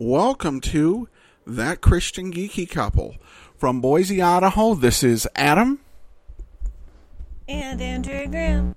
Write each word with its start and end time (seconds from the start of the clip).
Welcome 0.00 0.60
to 0.60 1.08
That 1.44 1.80
Christian 1.80 2.32
Geeky 2.32 2.70
Couple. 2.70 3.16
From 3.56 3.80
Boise, 3.80 4.22
Idaho, 4.22 4.74
this 4.74 5.02
is 5.02 5.26
Adam. 5.34 5.80
And 7.48 7.82
Andrea 7.82 8.28
Graham. 8.28 8.76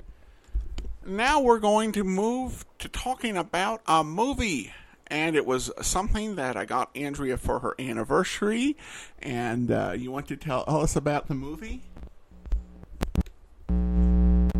Now 1.05 1.39
we're 1.39 1.59
going 1.59 1.91
to 1.91 2.03
move 2.03 2.65
to 2.79 2.89
talking 2.89 3.37
about 3.37 3.83
a 3.85 4.03
movie. 4.03 4.73
And 5.05 5.35
it 5.35 5.45
was 5.45 5.69
something 5.79 6.37
that 6.37 6.57
I 6.57 6.65
got 6.65 6.89
Andrea 6.95 7.37
for 7.37 7.59
her 7.59 7.75
anniversary. 7.77 8.75
And 9.19 9.69
uh, 9.69 9.93
you 9.95 10.09
want 10.09 10.27
to 10.29 10.35
tell 10.35 10.63
us 10.67 10.95
about 10.95 11.27
the 11.27 11.35
movie? 11.35 11.83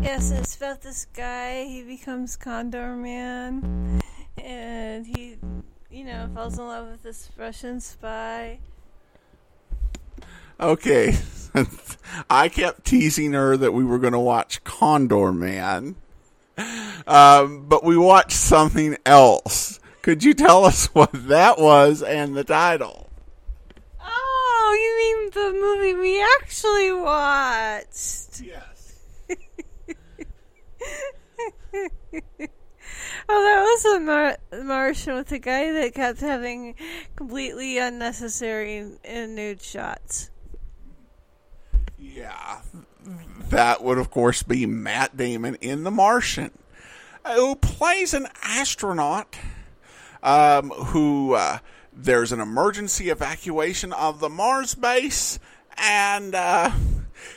Yes, 0.00 0.30
it's 0.30 0.54
about 0.54 0.80
this 0.82 1.06
guy. 1.06 1.64
He 1.64 1.82
becomes 1.82 2.36
Condorman. 2.36 4.00
And 4.38 5.06
he, 5.08 5.38
you 5.92 6.04
know, 6.04 6.28
falls 6.34 6.58
in 6.58 6.66
love 6.66 6.90
with 6.90 7.02
this 7.02 7.28
Russian 7.36 7.80
spy. 7.80 8.58
Okay. 10.58 11.14
I 12.30 12.48
kept 12.48 12.84
teasing 12.84 13.32
her 13.34 13.56
that 13.56 13.72
we 13.72 13.84
were 13.84 13.98
going 13.98 14.14
to 14.14 14.18
watch 14.18 14.64
Condorman. 14.64 15.96
Um, 17.06 17.66
but 17.68 17.84
we 17.84 17.96
watched 17.96 18.32
something 18.32 18.96
else. 19.04 19.80
Could 20.02 20.24
you 20.24 20.34
tell 20.34 20.64
us 20.64 20.86
what 20.94 21.10
that 21.12 21.58
was 21.58 22.02
and 22.02 22.36
the 22.36 22.44
title? 22.44 23.10
Oh, 24.00 24.76
you 24.78 24.96
mean 24.96 25.30
the 25.30 25.52
movie 25.60 25.94
we 25.94 26.22
actually 26.40 26.92
watched? 26.92 28.40
Yes. 28.40 28.94
Oh, 33.28 33.42
that 33.42 33.62
was 33.62 33.84
a 33.84 34.00
Mar- 34.00 34.64
Martian 34.64 35.14
with 35.14 35.32
a 35.32 35.38
guy 35.38 35.72
that 35.72 35.94
kept 35.94 36.20
having 36.20 36.74
completely 37.16 37.78
unnecessary 37.78 38.84
nude 39.04 39.62
shots. 39.62 40.30
Yeah. 41.98 42.60
That 43.50 43.82
would, 43.82 43.98
of 43.98 44.10
course, 44.10 44.42
be 44.42 44.66
Matt 44.66 45.16
Damon 45.16 45.56
in 45.56 45.84
The 45.84 45.90
Martian, 45.90 46.50
who 47.26 47.56
plays 47.56 48.14
an 48.14 48.28
astronaut 48.42 49.36
um, 50.22 50.70
who 50.70 51.34
uh, 51.34 51.58
there's 51.92 52.32
an 52.32 52.40
emergency 52.40 53.10
evacuation 53.10 53.92
of 53.92 54.20
the 54.20 54.28
Mars 54.28 54.74
base, 54.74 55.38
and 55.76 56.34
uh, 56.34 56.70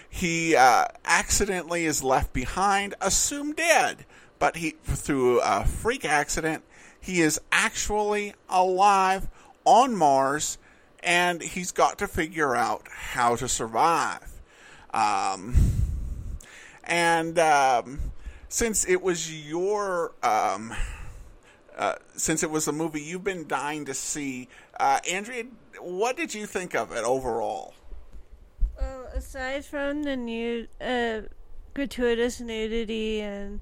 he 0.09 0.55
uh, 0.55 0.86
accidentally 1.03 1.86
is 1.86 2.03
left 2.03 2.31
behind, 2.31 2.95
assumed 3.02 3.55
dead. 3.55 4.05
But 4.46 4.58
he, 4.58 4.76
through 4.84 5.42
a 5.42 5.66
freak 5.66 6.06
accident, 6.06 6.64
he 7.02 7.22
is 7.22 7.42
actually 7.52 8.36
alive 8.48 9.28
on 9.64 9.96
Mars, 9.96 10.60
and 11.02 11.42
he's 11.42 11.72
got 11.72 11.98
to 11.98 12.08
figure 12.08 12.56
out 12.56 12.84
how 12.88 13.36
to 13.38 13.48
survive. 13.48 14.40
Um, 14.94 15.56
and 16.84 17.39
um, 17.39 18.00
since 18.48 18.88
it 18.88 19.02
was 19.02 19.34
your 19.34 20.11
um, 20.22 20.76
uh, 21.76 21.95
since 22.16 22.44
it 22.44 22.52
was 22.52 22.67
a 22.67 22.72
movie 22.72 23.02
you've 23.02 23.23
been 23.23 23.48
dying 23.48 23.86
to 23.86 23.95
see, 23.95 24.48
uh, 24.80 25.00
Andrea, 25.10 25.45
what 25.80 26.17
did 26.17 26.36
you 26.36 26.45
think 26.45 26.76
of 26.76 26.92
it 26.92 27.04
overall? 27.04 27.73
Well, 28.80 29.08
aside 29.16 29.66
from 29.66 30.04
the 30.04 30.16
new 30.16 30.67
uh, 30.80 31.22
gratuitous 31.75 32.39
nudity 32.39 33.21
and 33.21 33.59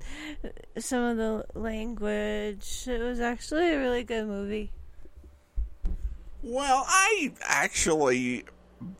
some 0.77 1.03
of 1.03 1.17
the 1.17 1.45
language, 1.59 2.87
it 2.87 3.01
was 3.01 3.19
actually 3.19 3.73
a 3.73 3.79
really 3.79 4.03
good 4.03 4.27
movie. 4.27 4.71
Well, 6.41 6.85
I 6.87 7.33
actually 7.41 8.45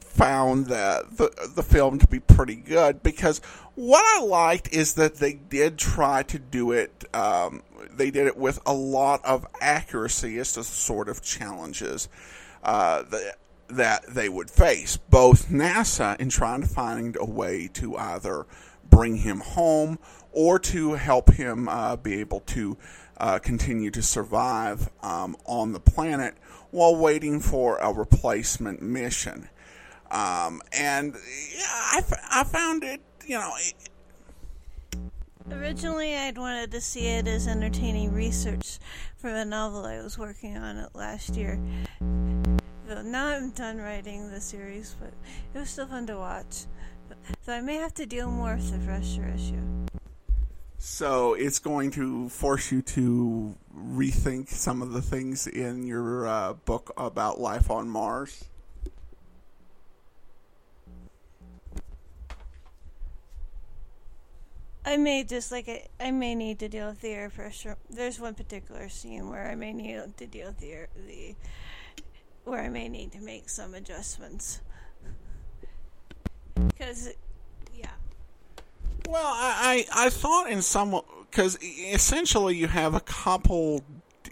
found 0.02 0.68
that 0.68 1.18
the 1.18 1.32
the 1.56 1.64
film 1.64 2.00
to 2.00 2.08
be 2.08 2.20
pretty 2.20 2.56
good 2.56 3.04
because 3.04 3.40
what 3.76 4.04
I 4.06 4.24
liked 4.24 4.74
is 4.74 4.94
that 4.94 5.16
they 5.16 5.34
did 5.34 5.78
try 5.78 6.24
to 6.24 6.40
do 6.40 6.72
it. 6.72 7.04
Um, 7.14 7.64
they 7.92 8.12
did 8.12 8.28
it 8.28 8.38
with 8.38 8.60
a 8.66 8.74
lot 8.74 9.24
of 9.26 9.46
accuracy 9.60 10.38
as 10.40 10.54
to 10.54 10.64
sort 10.64 11.10
of 11.10 11.22
challenges 11.22 12.08
uh, 12.64 13.04
that 13.04 13.38
that 13.68 14.06
they 14.08 14.30
would 14.30 14.50
face. 14.50 14.98
Both 14.98 15.50
NASA 15.50 16.20
in 16.20 16.30
trying 16.30 16.62
to 16.62 16.68
find 16.68 17.18
a 17.20 17.26
way 17.26 17.68
to 17.74 17.98
either 17.98 18.46
bring 18.90 19.18
him 19.18 19.40
home 19.40 20.00
or 20.32 20.60
to 20.60 20.94
help 20.94 21.32
him 21.32 21.68
uh, 21.70 21.96
be 21.96 22.20
able 22.20 22.42
to 22.42 22.78
uh, 23.18 23.40
continue 23.40 23.92
to 23.92 24.02
survive 24.02 24.90
um, 25.02 25.36
on 25.46 25.72
the 25.72 25.80
planet 25.80 26.36
while 26.72 26.96
waiting 26.96 27.40
for 27.40 27.78
a 27.78 27.94
replacement 27.94 28.82
mission. 28.82 29.50
Um, 30.10 30.62
and 30.72 31.16
yeah, 31.56 31.64
I, 31.68 31.98
f- 32.00 32.28
I 32.32 32.44
found 32.44 32.84
it, 32.84 33.02
you 33.26 33.38
know. 33.38 33.52
It, 33.60 33.90
Originally, 35.52 36.16
I'd 36.16 36.38
wanted 36.38 36.72
to 36.72 36.80
see 36.80 37.08
it 37.08 37.28
as 37.28 37.48
entertaining 37.48 38.14
research 38.14 38.80
for 39.18 39.30
a 39.30 39.44
novel 39.44 39.86
I 39.86 40.02
was 40.02 40.18
working 40.18 40.56
on 40.58 40.78
it 40.78 40.90
last 40.94 41.36
year. 41.36 41.60
Though 42.88 43.02
now 43.02 43.28
I'm 43.28 43.52
done 43.52 43.78
writing 43.78 44.32
the 44.32 44.40
series, 44.40 44.96
but 45.00 45.12
it 45.54 45.60
was 45.60 45.70
still 45.70 45.88
fun 45.88 46.08
to 46.08 46.18
watch. 46.18 46.66
So 47.42 47.54
I 47.54 47.62
may 47.62 47.76
have 47.76 47.94
to 47.96 48.06
deal 48.06 48.30
more 48.30 48.56
with 48.56 48.72
the 48.72 48.86
pressure 48.86 49.32
issue. 49.36 49.62
so 50.78 51.34
it's 51.34 51.60
going 51.60 51.92
to 51.92 52.30
force 52.30 52.72
you 52.72 52.82
to 52.82 53.56
rethink 53.76 54.50
some 54.50 54.82
of 54.82 54.92
the 54.92 55.02
things 55.02 55.48
in 55.48 55.86
your 55.86 56.28
uh, 56.28 56.54
book 56.54 56.94
about 56.98 57.40
life 57.40 57.70
on 57.72 57.90
Mars. 57.90 58.46
I 64.86 64.98
may 64.98 65.24
just 65.24 65.52
like 65.52 65.70
I, 65.70 65.88
I 66.00 66.12
may 66.12 66.36
need 66.36 66.60
to 66.60 66.68
deal 66.68 66.90
with 66.90 67.02
the 67.02 67.10
air 67.10 67.30
pressure. 67.30 67.78
There's 67.90 68.20
one 68.20 68.34
particular 68.34 68.90
scene 68.90 69.30
where 69.30 69.50
I 69.50 69.56
may 69.56 69.72
need 69.72 70.18
to 70.18 70.28
deal 70.28 70.48
with 70.48 70.60
the 70.60 70.72
air, 70.74 70.90
the 71.08 71.36
where 72.44 72.62
I 72.62 72.70
may 72.70 72.90
need 72.90 73.14
to 73.14 73.22
make 73.22 73.50
some 73.50 73.74
adjustments. 73.74 74.60
Because, 76.78 77.14
yeah, 77.76 77.90
Well, 79.08 79.26
I, 79.26 79.86
I, 79.94 80.06
I 80.06 80.10
thought 80.10 80.50
in 80.50 80.62
some 80.62 81.02
because 81.30 81.58
essentially 81.62 82.56
you 82.56 82.68
have 82.68 82.94
a 82.94 83.00
couple, 83.00 83.84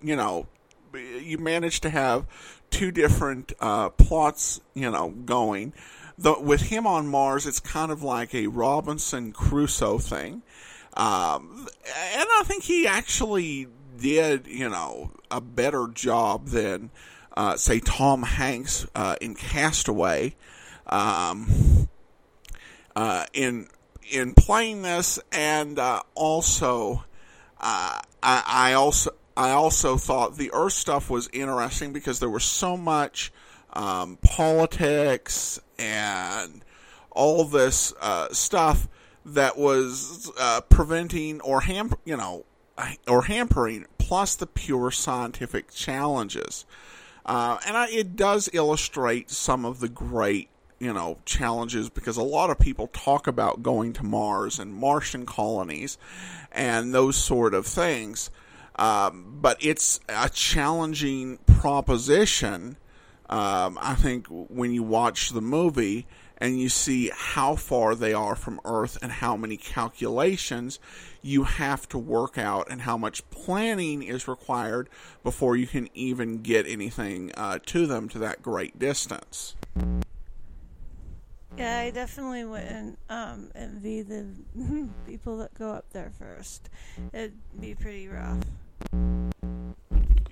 you 0.04 0.16
know, 0.16 0.48
you 0.94 1.38
manage 1.38 1.82
to 1.82 1.90
have 1.90 2.26
two 2.70 2.92
different 2.92 3.54
uh, 3.60 3.90
plots, 3.90 4.62
you 4.74 4.90
know, 4.90 5.10
going. 5.10 5.74
The, 6.18 6.40
with 6.40 6.62
him 6.62 6.86
on 6.86 7.08
Mars, 7.08 7.48
it's 7.48 7.60
kind 7.60 7.92
of 7.92 8.04
like 8.04 8.36
a 8.36 8.48
Robinson 8.48 9.32
Crusoe 9.32 9.98
thing, 9.98 10.44
um, 10.94 11.68
and 12.14 12.28
I 12.30 12.44
think 12.46 12.64
he 12.64 12.86
actually 12.86 13.68
did, 13.98 14.46
you 14.46 14.70
know, 14.70 15.12
a 15.32 15.42
better 15.42 15.88
job 15.88 16.48
than, 16.48 16.92
uh, 17.36 17.56
say, 17.56 17.80
Tom 17.80 18.24
Hanks 18.24 18.86
uh, 18.94 19.16
in 19.22 19.34
Castaway. 19.36 20.36
Um, 20.86 21.88
uh, 22.96 23.26
in 23.34 23.68
in 24.12 24.34
playing 24.34 24.82
this, 24.82 25.20
and 25.32 25.80
uh, 25.80 26.02
also 26.16 27.04
uh, 27.60 28.00
I, 28.22 28.44
I 28.46 28.74
also 28.74 29.12
I 29.38 29.52
also 29.52 29.98
thought 29.98 30.38
the 30.38 30.52
Earth 30.54 30.74
stuff 30.74 31.10
was 31.10 31.30
interesting 31.34 31.94
because 31.94 32.20
there 32.20 32.30
was 32.30 32.44
so 32.44 32.76
much 32.78 33.32
um, 33.74 34.18
politics 34.22 35.60
and 35.80 36.64
all 37.12 37.46
this 37.46 37.94
uh, 38.02 38.30
stuff 38.32 38.88
that 39.26 39.58
was 39.58 40.32
preventing 40.70 41.40
or 41.42 41.62
ham 41.62 41.94
you 42.06 42.18
know 42.18 42.44
or 43.08 43.24
hampering 43.24 43.86
plus 43.98 44.36
the 44.36 44.48
pure 44.48 44.92
scientific 44.92 45.72
challenges. 45.72 46.66
Uh, 47.26 47.58
and 47.66 47.78
I, 47.78 47.88
it 47.90 48.16
does 48.16 48.50
illustrate 48.52 49.30
some 49.30 49.64
of 49.64 49.80
the 49.80 49.88
great 49.88 50.50
you 50.82 50.92
know 50.92 51.20
challenges 51.26 51.90
because 51.90 52.18
a 52.18 52.24
lot 52.24 52.50
of 52.50 52.58
people 52.58 52.88
talk 52.88 53.28
about 53.28 53.62
going 53.62 53.94
to 53.94 54.04
Mars 54.04 54.58
and 54.58 54.74
Martian 54.74 55.28
colonies 55.28 55.98
and 56.52 56.94
those 56.94 57.16
sort 57.16 57.54
of 57.54 57.68
things. 57.68 58.32
Um, 58.78 59.38
but 59.40 59.64
it's 59.64 60.00
a 60.10 60.28
challenging 60.30 61.38
proposition. 61.46 62.78
Um, 63.30 63.78
I 63.80 63.94
think 63.94 64.26
when 64.28 64.74
you 64.74 64.82
watch 64.82 65.30
the 65.30 65.42
movie 65.42 66.08
and 66.38 66.60
you 66.60 66.68
see 66.68 67.12
how 67.14 67.56
far 67.56 67.94
they 67.94 68.14
are 68.14 68.36
from 68.36 68.60
Earth 68.66 68.98
and 69.04 69.12
how 69.12 69.38
many 69.38 69.58
calculations 69.58 70.80
you 71.22 71.44
have 71.44 71.88
to 71.90 72.00
work 72.00 72.40
out 72.40 72.68
and 72.72 72.82
how 72.82 72.98
much 72.98 73.30
planning 73.30 74.02
is 74.02 74.28
required 74.28 74.90
before 75.24 75.56
you 75.56 75.68
can 75.68 75.88
even 75.94 76.42
get 76.42 76.66
anything 76.66 77.32
uh, 77.38 77.60
to 77.68 77.86
them 77.86 78.10
to 78.10 78.18
that 78.18 78.42
great 78.42 78.80
distance. 78.80 79.56
Yeah, 81.58 81.80
I 81.80 81.90
definitely 81.92 82.46
wouldn't 82.46 82.98
um, 83.10 83.52
envy 83.56 84.02
the 84.02 84.26
people 85.06 85.38
that 85.38 85.54
go 85.54 85.72
up 85.72 85.86
there 85.92 86.12
first. 86.18 86.70
It'd 87.14 87.34
be 87.60 87.76
pretty 87.76 88.08
rough. 88.08 88.40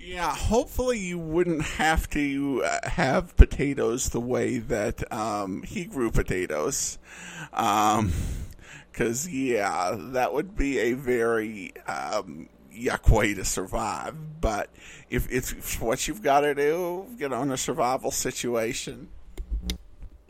Yeah, 0.00 0.34
hopefully 0.34 0.98
you 0.98 1.18
wouldn't 1.18 1.62
have 1.62 2.08
to 2.10 2.64
uh, 2.64 2.88
have 2.88 3.36
potatoes 3.36 4.08
the 4.08 4.20
way 4.20 4.58
that 4.58 5.12
um, 5.12 5.62
he 5.62 5.84
grew 5.84 6.10
potatoes. 6.10 6.98
Because, 7.52 9.28
yeah, 9.28 9.94
that 9.96 10.32
would 10.32 10.56
be 10.56 10.78
a 10.78 10.94
very 10.94 11.74
um, 11.86 12.48
yuck 12.74 13.10
way 13.10 13.34
to 13.34 13.44
survive. 13.44 14.16
But 14.40 14.70
if 15.10 15.30
it's 15.30 15.80
what 15.80 16.08
you've 16.08 16.22
got 16.22 16.40
to 16.40 16.54
do, 16.54 17.06
get 17.18 17.32
on 17.32 17.50
a 17.52 17.56
survival 17.56 18.10
situation. 18.10 19.08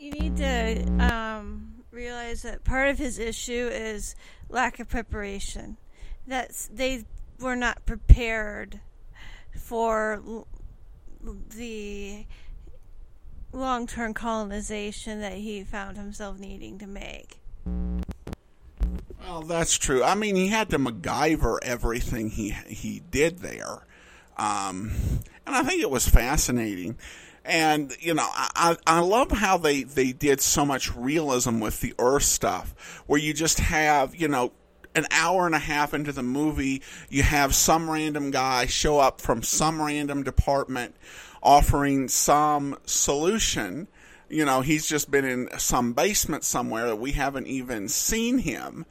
You 0.01 0.09
need 0.09 0.37
to 0.37 0.83
um, 0.99 1.73
realize 1.91 2.41
that 2.41 2.63
part 2.63 2.89
of 2.89 2.97
his 2.97 3.19
issue 3.19 3.69
is 3.71 4.15
lack 4.49 4.79
of 4.79 4.89
preparation. 4.89 5.77
That's 6.25 6.65
they 6.73 7.05
were 7.39 7.55
not 7.55 7.85
prepared 7.85 8.79
for 9.55 10.23
the 11.55 12.25
long-term 13.53 14.15
colonization 14.15 15.21
that 15.21 15.33
he 15.33 15.63
found 15.63 15.97
himself 15.97 16.39
needing 16.39 16.79
to 16.79 16.87
make. 16.87 17.39
Well, 19.21 19.43
that's 19.43 19.77
true. 19.77 20.03
I 20.03 20.15
mean, 20.15 20.35
he 20.35 20.47
had 20.47 20.71
to 20.71 20.79
MacGyver 20.79 21.59
everything 21.61 22.31
he 22.31 22.49
he 22.65 23.03
did 23.11 23.37
there, 23.37 23.85
um, 24.35 24.93
and 25.45 25.55
I 25.55 25.61
think 25.61 25.79
it 25.79 25.91
was 25.91 26.09
fascinating. 26.09 26.97
And 27.43 27.95
you 27.99 28.13
know, 28.13 28.27
I 28.31 28.77
I 28.85 28.99
love 28.99 29.31
how 29.31 29.57
they 29.57 29.83
they 29.83 30.11
did 30.11 30.41
so 30.41 30.65
much 30.65 30.95
realism 30.95 31.59
with 31.59 31.81
the 31.81 31.93
Earth 31.97 32.23
stuff, 32.23 33.03
where 33.07 33.19
you 33.19 33.33
just 33.33 33.59
have 33.59 34.15
you 34.15 34.27
know 34.27 34.51
an 34.95 35.07
hour 35.11 35.45
and 35.45 35.55
a 35.55 35.59
half 35.59 35.93
into 35.93 36.11
the 36.11 36.23
movie, 36.23 36.81
you 37.09 37.23
have 37.23 37.55
some 37.55 37.89
random 37.89 38.31
guy 38.31 38.65
show 38.65 38.99
up 38.99 39.21
from 39.21 39.41
some 39.41 39.81
random 39.81 40.23
department 40.23 40.95
offering 41.41 42.07
some 42.07 42.77
solution. 42.85 43.87
You 44.29 44.45
know, 44.45 44.61
he's 44.61 44.87
just 44.87 45.11
been 45.11 45.25
in 45.25 45.49
some 45.57 45.93
basement 45.93 46.43
somewhere 46.43 46.87
that 46.87 46.97
we 46.97 47.11
haven't 47.11 47.47
even 47.47 47.89
seen 47.89 48.39
him. 48.39 48.85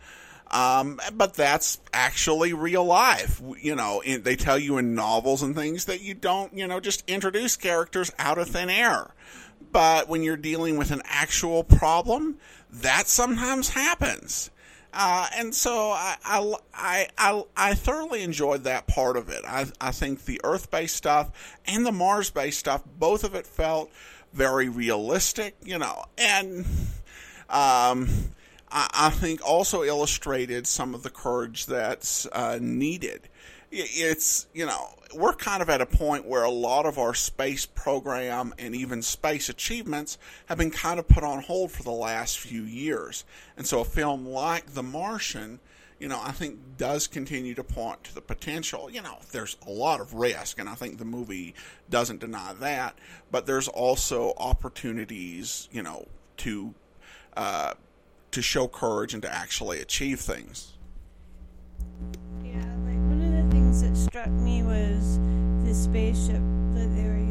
Um, 0.50 1.00
but 1.12 1.34
that's 1.34 1.80
actually 1.92 2.52
real 2.52 2.84
life. 2.84 3.40
You 3.60 3.76
know, 3.76 4.02
they 4.04 4.34
tell 4.34 4.58
you 4.58 4.78
in 4.78 4.94
novels 4.94 5.42
and 5.42 5.54
things 5.54 5.84
that 5.84 6.00
you 6.00 6.14
don't, 6.14 6.52
you 6.52 6.66
know, 6.66 6.80
just 6.80 7.08
introduce 7.08 7.56
characters 7.56 8.10
out 8.18 8.38
of 8.38 8.48
thin 8.48 8.68
air. 8.68 9.14
But 9.72 10.08
when 10.08 10.22
you're 10.22 10.36
dealing 10.36 10.76
with 10.76 10.90
an 10.90 11.02
actual 11.04 11.62
problem, 11.62 12.38
that 12.70 13.06
sometimes 13.06 13.70
happens. 13.70 14.50
Uh, 14.92 15.28
and 15.36 15.54
so 15.54 15.92
I, 15.92 16.16
I, 16.24 17.06
I, 17.16 17.44
I, 17.56 17.74
thoroughly 17.74 18.24
enjoyed 18.24 18.64
that 18.64 18.88
part 18.88 19.16
of 19.16 19.28
it. 19.28 19.44
I, 19.46 19.66
I 19.80 19.92
think 19.92 20.24
the 20.24 20.40
Earth 20.42 20.68
based 20.72 20.96
stuff 20.96 21.58
and 21.64 21.86
the 21.86 21.92
Mars 21.92 22.30
based 22.30 22.58
stuff, 22.58 22.82
both 22.98 23.22
of 23.22 23.36
it 23.36 23.46
felt 23.46 23.92
very 24.32 24.68
realistic, 24.68 25.54
you 25.62 25.78
know, 25.78 26.04
and 26.18 26.66
um, 27.48 28.08
I, 28.72 29.10
think 29.10 29.40
also 29.44 29.82
illustrated 29.82 30.66
some 30.66 30.94
of 30.94 31.02
the 31.02 31.10
courage 31.10 31.66
that's 31.66 32.26
uh, 32.26 32.58
needed. 32.60 33.28
It's, 33.72 34.46
you 34.52 34.66
know, 34.66 34.88
we're 35.14 35.34
kind 35.34 35.62
of 35.62 35.70
at 35.70 35.80
a 35.80 35.86
point 35.86 36.26
where 36.26 36.42
a 36.42 36.50
lot 36.50 36.86
of 36.86 36.98
our 36.98 37.14
space 37.14 37.66
program 37.66 38.52
and 38.58 38.74
even 38.74 39.02
space 39.02 39.48
achievements 39.48 40.18
have 40.46 40.58
been 40.58 40.70
kind 40.70 40.98
of 40.98 41.08
put 41.08 41.22
on 41.22 41.42
hold 41.42 41.70
for 41.70 41.82
the 41.82 41.90
last 41.90 42.38
few 42.38 42.62
years. 42.62 43.24
And 43.56 43.66
so 43.66 43.80
a 43.80 43.84
film 43.84 44.26
like 44.26 44.74
The 44.74 44.82
Martian, 44.82 45.60
you 45.98 46.08
know, 46.08 46.20
I 46.20 46.32
think 46.32 46.78
does 46.78 47.06
continue 47.06 47.54
to 47.54 47.64
point 47.64 48.04
to 48.04 48.14
the 48.14 48.20
potential. 48.20 48.90
You 48.90 49.02
know, 49.02 49.18
there's 49.32 49.56
a 49.66 49.70
lot 49.70 50.00
of 50.00 50.14
risk, 50.14 50.58
and 50.58 50.68
I 50.68 50.74
think 50.74 50.98
the 50.98 51.04
movie 51.04 51.54
doesn't 51.88 52.20
deny 52.20 52.54
that, 52.54 52.98
but 53.30 53.46
there's 53.46 53.68
also 53.68 54.32
opportunities, 54.36 55.68
you 55.70 55.82
know, 55.82 56.06
to 56.38 56.74
uh, 57.36 57.74
to 58.32 58.42
show 58.42 58.68
courage 58.68 59.14
and 59.14 59.22
to 59.22 59.32
actually 59.32 59.80
achieve 59.80 60.20
things. 60.20 60.74
Yeah, 62.42 62.54
like 62.54 63.00
one 63.08 63.22
of 63.22 63.44
the 63.44 63.50
things 63.50 63.82
that 63.82 63.96
struck 63.96 64.28
me 64.28 64.62
was 64.62 65.18
the 65.64 65.74
spaceship 65.74 66.42
that 66.72 66.94
they 66.94 67.04
were 67.04 67.29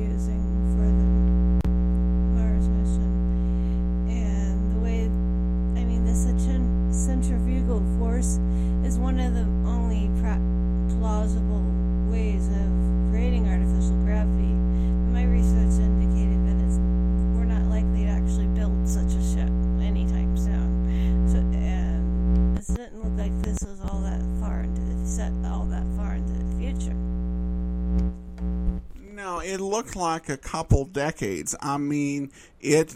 Like 29.96 30.30
a 30.30 30.38
couple 30.38 30.86
decades. 30.86 31.56
I 31.62 31.78
mean, 31.78 32.32
it 32.60 32.96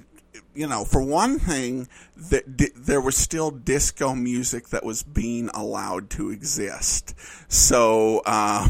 you 0.56 0.68
know, 0.68 0.86
for 0.86 1.02
one 1.02 1.40
thing, 1.40 1.88
that 2.16 2.44
there 2.76 3.02
was 3.02 3.18
still 3.18 3.52
disco 3.52 4.14
music 4.14 4.70
that 4.70 4.84
was 4.84 5.04
being 5.04 5.50
allowed 5.54 6.10
to 6.12 6.30
exist. 6.30 7.16
So, 7.48 8.22
uh, 8.26 8.68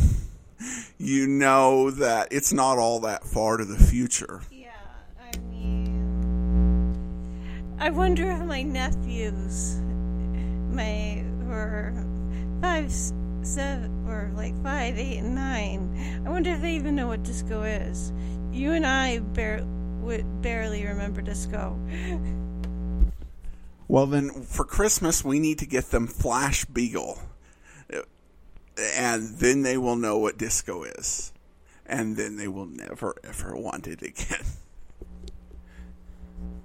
you 0.98 1.28
know 1.28 1.92
that 1.92 2.30
it's 2.31 2.54
not 2.54 2.78
all 2.78 3.02
that 3.02 3.25
far 3.25 3.58
to 3.58 3.66
the 3.66 3.78
future. 3.78 4.42
Yeah, 4.52 4.70
I 5.20 5.38
mean, 5.50 6.96
I 7.80 7.89
wonder 7.89 8.32
if 8.32 8.39
my 8.39 8.63
nephews, 8.63 9.80
my 10.72 11.24
were 11.46 11.94
five, 12.62 12.94
seven, 13.45 14.05
or 14.07 14.31
like 14.35 14.62
five, 14.63 14.97
eight, 14.97 15.17
and 15.19 15.35
nine. 15.35 16.23
I 16.25 16.29
wonder 16.29 16.51
if 16.51 16.62
they 16.62 16.73
even 16.75 16.95
know 16.95 17.07
what 17.07 17.23
disco 17.23 17.63
is. 17.63 18.12
You 18.51 18.71
and 18.71 18.85
I 18.85 19.19
barely 19.19 19.67
would 20.03 20.41
barely 20.41 20.85
remember 20.85 21.21
disco. 21.21 21.79
Well, 23.88 24.05
then 24.05 24.31
for 24.31 24.65
Christmas, 24.65 25.23
we 25.23 25.39
need 25.39 25.59
to 25.59 25.65
get 25.65 25.91
them 25.91 26.07
Flashbeagle. 26.07 27.19
And 28.97 29.38
then 29.38 29.62
they 29.62 29.77
will 29.77 29.95
know 29.95 30.17
what 30.17 30.38
disco 30.38 30.83
is. 30.83 31.31
And 31.85 32.17
then 32.17 32.38
they 32.38 32.47
will 32.47 32.65
never, 32.65 33.15
ever 33.23 33.55
want 33.55 33.88
it 33.88 34.01
again. 34.01 34.45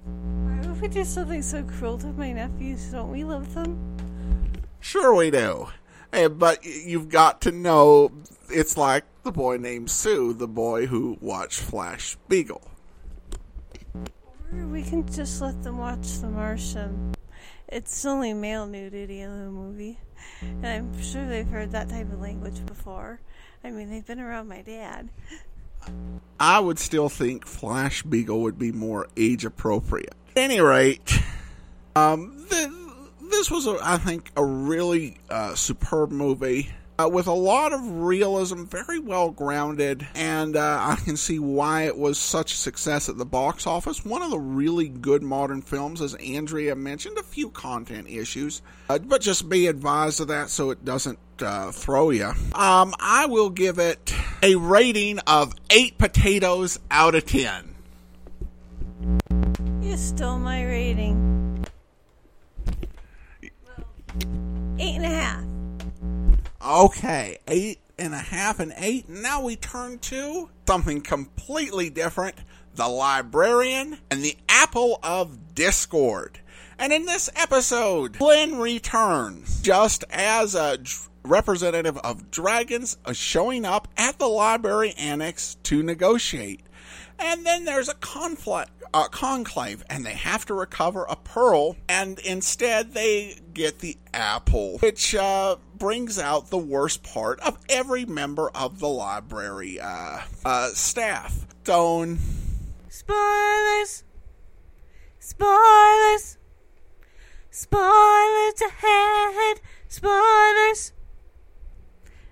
Why 0.03 0.67
would 0.67 0.81
we 0.81 0.87
do 0.87 1.05
something 1.05 1.41
so 1.41 1.63
cruel 1.63 1.97
to 1.99 2.07
my 2.07 2.31
nephews? 2.31 2.85
Don't 2.91 3.11
we 3.11 3.23
love 3.23 3.53
them? 3.53 3.77
Sure, 4.79 5.13
we 5.13 5.29
do. 5.29 5.67
But 6.11 6.65
you've 6.65 7.09
got 7.09 7.41
to 7.41 7.51
know 7.51 8.11
it's 8.49 8.77
like 8.77 9.03
the 9.23 9.31
boy 9.31 9.57
named 9.57 9.91
Sue, 9.91 10.33
the 10.33 10.47
boy 10.47 10.87
who 10.87 11.17
watched 11.21 11.59
Flash 11.59 12.17
Beagle. 12.27 12.63
Or 14.51 14.65
we 14.67 14.81
can 14.81 15.07
just 15.11 15.41
let 15.41 15.61
them 15.63 15.77
watch 15.77 16.19
The 16.19 16.27
Martian. 16.27 17.13
It's 17.67 18.03
only 18.05 18.33
male 18.33 18.65
nudity 18.65 19.21
in 19.21 19.45
the 19.45 19.51
movie. 19.51 19.99
And 20.41 20.65
I'm 20.65 21.01
sure 21.01 21.27
they've 21.27 21.47
heard 21.47 21.71
that 21.71 21.89
type 21.89 22.11
of 22.11 22.19
language 22.19 22.65
before. 22.65 23.19
I 23.63 23.69
mean, 23.69 23.91
they've 23.91 24.05
been 24.05 24.19
around 24.19 24.47
my 24.47 24.61
dad. 24.61 25.09
I 26.39 26.59
would 26.59 26.79
still 26.79 27.09
think 27.09 27.45
Flashbeagle 27.45 28.41
would 28.41 28.57
be 28.57 28.71
more 28.71 29.07
age 29.15 29.45
appropriate. 29.45 30.15
At 30.35 30.43
any 30.43 30.59
rate, 30.59 31.19
um, 31.95 32.45
th- 32.49 32.69
this 33.29 33.49
was, 33.51 33.67
a, 33.67 33.77
I 33.81 33.97
think, 33.97 34.31
a 34.35 34.43
really 34.43 35.17
uh, 35.29 35.55
superb 35.55 36.11
movie 36.11 36.71
uh, 36.99 37.07
with 37.07 37.27
a 37.27 37.33
lot 37.33 37.71
of 37.71 38.01
realism, 38.01 38.65
very 38.65 38.99
well 38.99 39.31
grounded, 39.31 40.05
and 40.15 40.57
uh, 40.57 40.79
I 40.81 40.95
can 40.97 41.15
see 41.15 41.39
why 41.39 41.83
it 41.83 41.97
was 41.97 42.17
such 42.17 42.51
a 42.51 42.57
success 42.57 43.07
at 43.07 43.17
the 43.17 43.25
box 43.25 43.65
office. 43.65 44.03
One 44.03 44.21
of 44.21 44.31
the 44.31 44.39
really 44.39 44.89
good 44.89 45.23
modern 45.23 45.61
films, 45.61 46.01
as 46.01 46.13
Andrea 46.15 46.75
mentioned, 46.75 47.17
a 47.17 47.23
few 47.23 47.51
content 47.51 48.09
issues, 48.09 48.61
uh, 48.89 48.99
but 48.99 49.21
just 49.21 49.47
be 49.47 49.67
advised 49.67 50.19
of 50.19 50.27
that 50.27 50.49
so 50.49 50.71
it 50.71 50.83
doesn't 50.83 51.19
uh, 51.41 51.71
throw 51.71 52.09
you. 52.09 52.33
Um, 52.53 52.93
I 52.99 53.27
will 53.27 53.49
give 53.49 53.79
it 53.79 54.13
a 54.43 54.55
rating 54.55 55.19
of 55.19 55.55
eight 55.69 55.97
potatoes 55.97 56.79
out 56.91 57.15
of 57.15 57.25
ten. 57.25 57.75
You 59.81 59.95
stole 59.95 60.37
my 60.37 60.65
rating. 60.65 61.48
Okay, 66.69 67.39
eight 67.47 67.79
and 67.97 68.13
a 68.13 68.19
half 68.19 68.59
and 68.59 68.71
eight. 68.77 69.09
Now 69.09 69.41
we 69.41 69.55
turn 69.55 69.97
to 69.99 70.51
something 70.67 71.01
completely 71.01 71.89
different 71.89 72.35
the 72.75 72.87
librarian 72.87 73.97
and 74.11 74.21
the 74.21 74.37
apple 74.47 74.99
of 75.01 75.55
discord. 75.55 76.39
And 76.77 76.93
in 76.93 77.07
this 77.07 77.27
episode, 77.35 78.17
Flynn 78.17 78.59
returns 78.59 79.63
just 79.63 80.03
as 80.11 80.53
a 80.53 80.77
representative 81.23 81.97
of 81.97 82.29
dragons 82.29 82.97
uh, 83.03 83.13
showing 83.13 83.65
up 83.65 83.87
at 83.97 84.19
the 84.19 84.27
library 84.27 84.93
annex 84.95 85.55
to 85.63 85.81
negotiate. 85.81 86.61
And 87.21 87.45
then 87.45 87.65
there's 87.65 87.89
a 87.89 87.95
conflict, 87.95 88.71
uh, 88.93 89.09
conclave, 89.09 89.83
and 89.89 90.05
they 90.05 90.13
have 90.13 90.45
to 90.45 90.53
recover 90.53 91.03
a 91.03 91.15
pearl, 91.15 91.75
and 91.87 92.17
instead 92.19 92.93
they 92.93 93.35
get 93.53 93.79
the 93.79 93.97
apple, 94.13 94.77
which 94.79 95.15
uh, 95.15 95.57
brings 95.77 96.17
out 96.17 96.49
the 96.49 96.57
worst 96.57 97.03
part 97.03 97.39
of 97.41 97.59
every 97.67 98.05
member 98.05 98.49
of 98.51 98.79
the 98.79 98.87
library 98.87 99.79
uh, 99.79 100.21
uh, 100.45 100.69
staff. 100.69 101.45
Stone. 101.63 102.19
Spoilers! 102.87 104.03
Spoilers! 105.19 106.37
Spoilers 107.51 108.61
ahead! 108.61 109.59
Spoilers! 109.87 110.93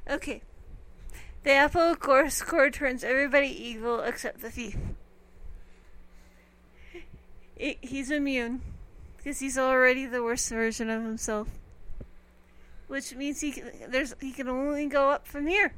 Okay. 0.09 0.41
The 1.47 1.53
apple 1.53 1.79
of 1.79 2.01
course 2.01 2.43
turns 2.73 3.05
everybody 3.05 3.47
evil 3.47 4.01
except 4.01 4.41
the 4.41 4.51
thief. 4.51 4.75
He's 7.55 8.11
immune 8.11 8.59
because 9.15 9.39
he's 9.39 9.57
already 9.57 10.05
the 10.05 10.21
worst 10.21 10.49
version 10.49 10.89
of 10.89 11.03
himself, 11.03 11.47
which 12.89 13.15
means 13.15 13.39
he 13.39 13.53
can, 13.53 13.71
there's 13.87 14.13
he 14.19 14.33
can 14.33 14.49
only 14.49 14.87
go 14.87 15.09
up 15.09 15.25
from 15.25 15.47
here. 15.47 15.71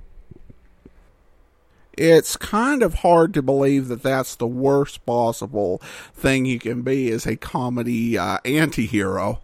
It's 1.99 2.37
kind 2.37 2.81
of 2.81 2.93
hard 2.95 3.33
to 3.33 3.41
believe 3.41 3.89
that 3.89 4.03
that's 4.03 4.35
the 4.35 4.47
worst 4.47 5.05
possible 5.05 5.81
thing 6.13 6.45
you 6.45 6.57
can 6.57 6.81
be 6.81 7.11
as 7.11 7.25
a 7.25 7.35
comedy 7.35 8.17
uh, 8.17 8.37
anti-hero. 8.45 9.41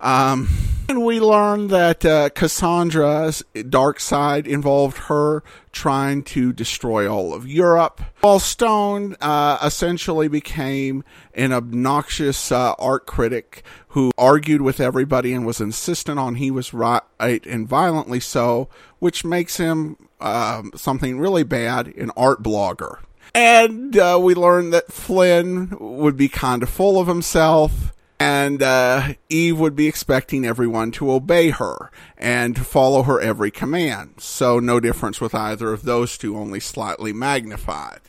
Um, 0.00 0.48
and 0.88 1.04
we 1.04 1.20
learned 1.20 1.70
that 1.70 2.04
uh, 2.04 2.30
Cassandra's 2.30 3.44
dark 3.68 4.00
side 4.00 4.48
involved 4.48 4.98
her 4.98 5.44
trying 5.70 6.24
to 6.24 6.52
destroy 6.52 7.08
all 7.08 7.32
of 7.32 7.46
Europe, 7.46 8.00
while 8.20 8.40
Stone 8.40 9.16
uh, 9.20 9.58
essentially 9.62 10.26
became 10.26 11.04
an 11.34 11.52
obnoxious 11.52 12.50
uh, 12.50 12.72
art 12.80 13.06
critic 13.06 13.62
who 13.88 14.10
argued 14.18 14.60
with 14.60 14.80
everybody 14.80 15.32
and 15.32 15.46
was 15.46 15.60
insistent 15.60 16.18
on 16.18 16.34
he 16.34 16.50
was 16.50 16.74
right 16.74 17.02
and 17.20 17.68
violently 17.68 18.18
so, 18.18 18.68
which 18.98 19.24
makes 19.24 19.58
him 19.58 19.96
um, 20.22 20.72
something 20.74 21.18
really 21.18 21.42
bad 21.42 21.88
an 21.88 22.10
art 22.16 22.42
blogger. 22.42 23.00
And 23.34 23.96
uh, 23.96 24.18
we 24.22 24.34
learned 24.34 24.72
that 24.72 24.92
Flynn 24.92 25.76
would 25.80 26.16
be 26.16 26.28
kind 26.28 26.62
of 26.62 26.68
full 26.68 27.00
of 27.00 27.06
himself 27.06 27.92
and 28.22 28.62
uh, 28.62 29.14
Eve 29.28 29.58
would 29.58 29.74
be 29.74 29.88
expecting 29.88 30.46
everyone 30.46 30.92
to 30.92 31.10
obey 31.10 31.50
her 31.50 31.90
and 32.16 32.54
to 32.54 32.62
follow 32.62 33.02
her 33.02 33.20
every 33.20 33.50
command. 33.50 34.14
So 34.18 34.60
no 34.60 34.78
difference 34.78 35.20
with 35.20 35.34
either 35.34 35.72
of 35.72 35.82
those 35.82 36.16
two, 36.16 36.36
only 36.36 36.60
slightly 36.60 37.12
magnified. 37.12 38.00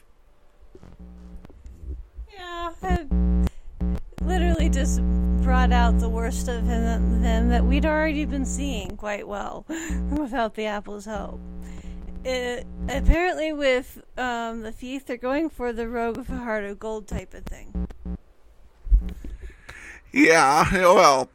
Yeah, 2.32 2.74
it 2.84 3.08
literally 4.22 4.70
just 4.70 5.02
brought 5.42 5.72
out 5.72 6.00
the 6.00 6.10
worst 6.10 6.48
of 6.48 6.64
him, 6.64 7.24
him 7.24 7.50
that 7.50 7.66
we'd 7.66 7.86
already 7.86 8.26
been 8.26 8.46
seeing 8.46 8.96
quite 8.96 9.28
well 9.28 9.66
without 10.12 10.54
the 10.54 10.66
apple's 10.66 11.06
help. 11.06 11.40
It, 12.26 12.66
apparently, 12.88 13.52
with 13.52 14.02
um, 14.18 14.62
the 14.62 14.72
thief, 14.72 15.06
they're 15.06 15.18
going 15.18 15.50
for 15.50 15.74
the 15.74 15.88
rogue 15.88 16.18
with 16.18 16.30
a 16.30 16.38
heart 16.38 16.64
of 16.64 16.80
gold 16.80 17.08
type 17.08 17.34
of 17.34 17.44
thing. 17.46 17.88
Yeah, 20.14 20.72
well, 20.72 21.30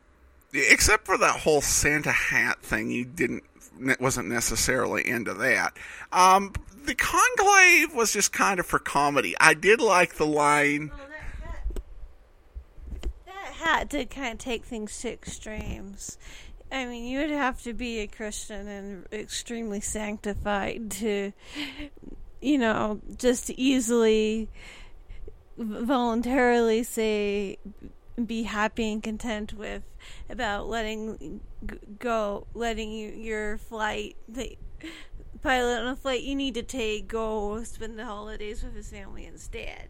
except 0.53 1.05
for 1.05 1.19
that 1.19 1.41
whole 1.41 1.61
Santa 1.61 2.13
hat 2.13 2.63
thing, 2.63 2.91
you 2.91 3.05
didn't 3.05 3.45
wasn't 4.01 4.29
necessarily 4.29 5.07
into 5.07 5.35
that. 5.35 5.77
Um, 6.13 6.53
the 6.85 6.95
conclave 6.95 7.95
was 7.95 8.13
just 8.13 8.33
kind 8.33 8.59
of 8.59 8.67
for 8.67 8.79
comedy. 8.79 9.35
I 9.41 9.55
did 9.55 9.81
like 9.81 10.15
the 10.15 10.27
line. 10.27 10.89
Well, 10.89 10.99
that, 11.09 11.83
that, 13.03 13.11
that 13.27 13.53
hat 13.55 13.89
did 13.89 14.11
kind 14.11 14.33
of 14.33 14.39
take 14.39 14.65
things 14.65 14.99
to 15.01 15.13
extremes. 15.13 16.19
I 16.71 16.85
mean, 16.85 17.05
you 17.05 17.21
would 17.21 17.31
have 17.31 17.63
to 17.63 17.73
be 17.73 18.01
a 18.01 18.07
Christian 18.07 18.69
and 18.69 19.07
extremely 19.13 19.81
sanctified 19.81 20.91
to, 20.93 21.33
you 22.41 22.59
know, 22.59 23.01
just 23.17 23.51
easily 23.51 24.49
voluntarily 25.57 26.83
say 26.83 27.59
be 28.25 28.45
happy 28.45 28.93
and 28.93 29.03
content 29.03 29.53
with 29.53 29.83
about 30.29 30.69
letting 30.69 31.41
go 31.99 32.47
letting 32.55 32.93
you, 32.93 33.11
your 33.11 33.59
flight 33.59 34.17
the 34.29 34.57
pilot 35.43 35.81
on 35.81 35.87
a 35.87 35.97
flight 35.97 36.23
you 36.23 36.35
need 36.35 36.55
to 36.55 36.63
take 36.63 37.07
go 37.07 37.63
spend 37.63 37.99
the 37.99 38.05
holidays 38.05 38.63
with 38.63 38.75
his 38.75 38.91
family 38.91 39.25
instead 39.25 39.89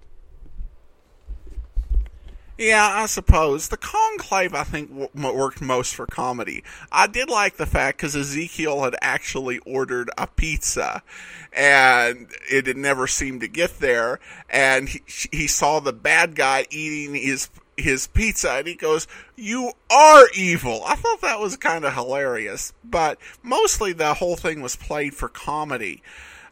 Yeah, 2.58 2.88
I 2.92 3.06
suppose. 3.06 3.68
The 3.68 3.76
conclave, 3.76 4.52
I 4.52 4.64
think, 4.64 4.90
w- 4.90 5.36
worked 5.36 5.60
most 5.60 5.94
for 5.94 6.06
comedy. 6.06 6.64
I 6.90 7.06
did 7.06 7.30
like 7.30 7.56
the 7.56 7.66
fact 7.66 7.98
because 7.98 8.16
Ezekiel 8.16 8.82
had 8.82 8.96
actually 9.00 9.58
ordered 9.60 10.10
a 10.18 10.26
pizza 10.26 11.04
and 11.52 12.26
it 12.50 12.66
had 12.66 12.76
never 12.76 13.06
seemed 13.06 13.42
to 13.42 13.48
get 13.48 13.78
there. 13.78 14.18
And 14.50 14.88
he, 14.88 15.02
he 15.30 15.46
saw 15.46 15.78
the 15.78 15.92
bad 15.92 16.34
guy 16.34 16.66
eating 16.70 17.14
his 17.14 17.48
his 17.76 18.08
pizza 18.08 18.50
and 18.50 18.66
he 18.66 18.74
goes, 18.74 19.06
You 19.36 19.70
are 19.88 20.24
evil. 20.34 20.82
I 20.84 20.96
thought 20.96 21.20
that 21.20 21.38
was 21.38 21.56
kind 21.56 21.84
of 21.84 21.94
hilarious, 21.94 22.72
but 22.82 23.18
mostly 23.40 23.92
the 23.92 24.14
whole 24.14 24.34
thing 24.34 24.60
was 24.62 24.74
played 24.74 25.14
for 25.14 25.28
comedy. 25.28 26.02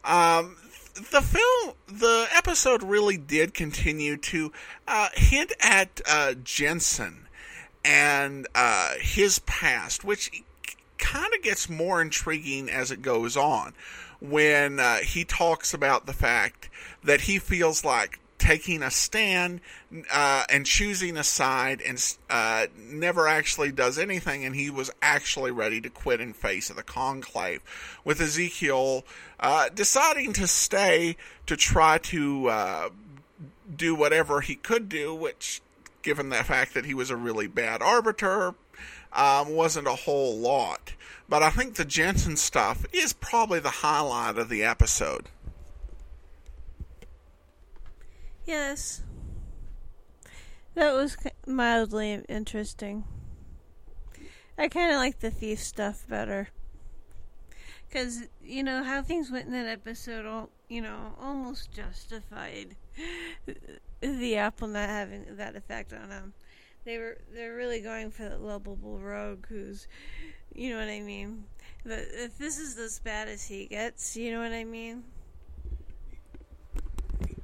Um, 0.05 0.55
the 0.95 1.21
film, 1.21 1.56
episode 2.57 2.81
really 2.81 3.17
did 3.17 3.53
continue 3.53 4.17
to 4.17 4.51
uh, 4.87 5.09
hint 5.13 5.53
at 5.59 6.01
uh, 6.09 6.33
Jenkins 6.43 6.99
and 7.85 8.47
uh, 8.55 8.93
his 8.99 9.37
past, 9.45 10.03
which 10.03 10.43
kind 10.97 11.31
of 11.35 11.43
gets 11.43 11.69
more 11.69 12.01
intriguing 12.01 12.67
as 12.67 12.89
it 12.89 13.03
goes 13.03 13.37
on. 13.37 13.75
When 14.19 14.79
uh, 14.79 14.97
he 14.97 15.23
talks 15.23 15.71
about 15.71 16.07
the 16.07 16.13
fact 16.13 16.67
that 17.03 17.21
he 17.21 17.37
feels 17.37 17.85
like 17.85 18.19
taking 18.37 18.83
a 18.83 18.91
stand 18.91 19.61
uh, 20.11 20.43
and 20.49 20.65
choosing 20.65 21.17
a 21.17 21.23
side 21.23 21.81
and 21.81 22.17
uh, 22.29 22.67
never 22.77 23.27
actually 23.27 23.71
does 23.71 23.97
anything, 23.97 24.45
and 24.45 24.55
he 24.55 24.69
was 24.69 24.91
actually 25.01 25.51
ready 25.51 25.81
to 25.81 25.89
quit 25.89 26.21
in 26.21 26.33
face 26.33 26.69
of 26.69 26.75
the 26.75 26.83
conclave. 26.83 27.61
With 28.03 28.21
Ezekiel 28.21 29.03
uh, 29.39 29.69
deciding 29.69 30.33
to 30.33 30.47
stay 30.47 31.17
to 31.45 31.55
try 31.55 31.97
to 31.97 32.47
uh, 32.47 32.89
do 33.75 33.95
whatever 33.95 34.41
he 34.41 34.55
could 34.55 34.89
do, 34.89 35.13
which, 35.13 35.61
given 36.01 36.29
the 36.29 36.43
fact 36.43 36.73
that 36.73 36.85
he 36.85 36.93
was 36.93 37.09
a 37.09 37.15
really 37.15 37.47
bad 37.47 37.81
arbiter, 37.81 38.53
um, 39.13 39.49
wasn't 39.49 39.87
a 39.87 39.95
whole 39.95 40.37
lot. 40.37 40.93
But 41.29 41.43
I 41.43 41.49
think 41.49 41.75
the 41.75 41.85
Jenkins 41.85 42.41
stuff 42.41 42.85
is 42.93 43.13
probably 43.13 43.59
the 43.59 43.69
highlight 43.69 44.37
of 44.37 44.49
the 44.49 44.63
episode. 44.63 45.27
Yes. 48.47 49.03
That 50.73 50.93
was 50.93 51.17
mildly 51.45 52.23
interesting. 52.29 53.03
I 54.57 54.69
kind 54.69 54.91
of 54.91 54.97
like 54.97 55.19
the 55.19 55.29
thief 55.29 55.59
stuff 55.59 56.05
better. 56.07 56.47
Because, 57.87 58.23
you 58.41 58.63
know, 58.63 58.83
how 58.83 59.01
things 59.01 59.29
went 59.29 59.47
in 59.47 59.51
that 59.51 59.67
episode, 59.67 60.25
all, 60.25 60.49
you 60.69 60.81
know, 60.81 61.13
almost 61.21 61.73
justified 61.73 62.77
the 64.01 64.37
apple 64.37 64.69
not 64.69 64.87
having 64.87 65.25
that 65.31 65.57
effect 65.57 65.91
on 65.91 66.09
them. 66.09 66.33
They 66.85 66.97
were, 66.99 67.17
they're 67.33 67.55
really 67.55 67.81
going 67.81 68.11
for 68.11 68.29
the 68.29 68.37
lovable 68.37 68.97
rogue 68.97 69.45
who's, 69.47 69.87
you 70.55 70.69
know 70.69 70.79
what 70.79 70.87
I 70.87 71.01
mean? 71.01 71.43
But 71.83 71.99
if 72.13 72.37
this 72.37 72.59
is 72.59 72.77
as 72.77 72.99
bad 72.99 73.27
as 73.27 73.43
he 73.43 73.65
gets, 73.65 74.15
you 74.15 74.31
know 74.31 74.39
what 74.39 74.53
I 74.53 74.63
mean? 74.63 75.03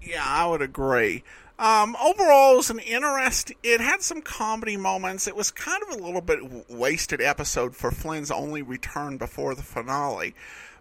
Yeah, 0.05 0.23
I 0.25 0.45
would 0.47 0.61
agree. 0.61 1.23
Um, 1.59 1.95
overall, 2.03 2.53
it 2.53 2.57
was 2.57 2.69
an 2.69 2.79
interesting. 2.79 3.55
It 3.63 3.79
had 3.79 4.01
some 4.01 4.21
comedy 4.21 4.75
moments. 4.75 5.27
It 5.27 5.35
was 5.35 5.51
kind 5.51 5.81
of 5.83 5.97
a 5.97 6.03
little 6.03 6.21
bit 6.21 6.39
wasted 6.69 7.21
episode 7.21 7.75
for 7.75 7.91
Flynn's 7.91 8.31
only 8.31 8.61
return 8.61 9.17
before 9.17 9.55
the 9.55 9.63
finale, 9.63 10.35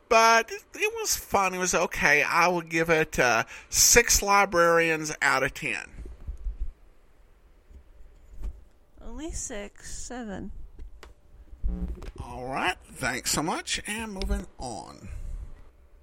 but 0.09 0.50
it, 0.50 0.64
it 0.75 0.93
was 1.00 1.14
fun. 1.14 1.55
It 1.55 1.59
was 1.59 1.75
okay. 1.75 2.23
I 2.23 2.49
would 2.49 2.69
give 2.69 2.88
it 2.91 3.19
uh, 3.19 3.45
six 3.69 4.23
librarians 4.23 5.14
out 5.21 5.43
of 5.43 5.55
ten. 5.55 5.85
Only 9.05 9.31
six, 9.31 9.95
seven. 9.95 10.52
All 12.23 12.47
right. 12.47 12.76
Thanks 12.95 13.31
so 13.31 13.43
much. 13.43 13.81
And 13.87 14.12
moving 14.12 14.47
on. 14.59 15.09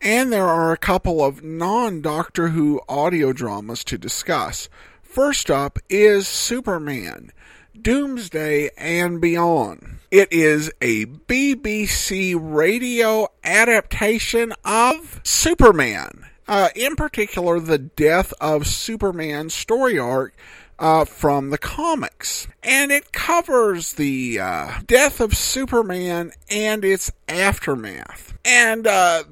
And 0.01 0.31
there 0.31 0.47
are 0.47 0.71
a 0.71 0.77
couple 0.77 1.23
of 1.23 1.43
non 1.43 2.01
Doctor 2.01 2.49
Who 2.49 2.81
audio 2.87 3.33
dramas 3.33 3.83
to 3.85 3.97
discuss. 3.97 4.69
First 5.03 5.51
up 5.51 5.77
is 5.89 6.27
Superman, 6.27 7.31
Doomsday 7.79 8.69
and 8.77 9.19
Beyond. 9.19 9.99
It 10.09 10.31
is 10.31 10.71
a 10.81 11.05
BBC 11.05 12.35
radio 12.39 13.27
adaptation 13.43 14.53
of 14.63 15.19
Superman. 15.23 16.25
Uh, 16.47 16.69
in 16.75 16.95
particular, 16.95 17.59
the 17.59 17.77
death 17.77 18.33
of 18.39 18.67
Superman 18.67 19.49
story 19.49 19.99
arc 19.99 20.33
uh, 20.79 21.05
from 21.05 21.49
the 21.49 21.57
comics. 21.57 22.47
And 22.63 22.91
it 22.91 23.11
covers 23.11 23.93
the 23.93 24.39
uh, 24.39 24.79
death 24.87 25.19
of 25.19 25.35
Superman 25.35 26.31
and 26.49 26.85
its 26.85 27.11
aftermath. 27.27 28.37
And 28.45 28.87
uh, 28.87 29.23